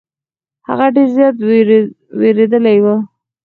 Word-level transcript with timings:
هغه 0.67 0.85
ډير 0.95 1.07
زيات 1.15 1.35
ويرويدلې 1.47 2.77
وه. 2.83 2.95